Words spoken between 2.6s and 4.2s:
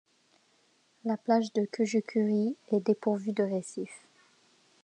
est dépourvue de récif.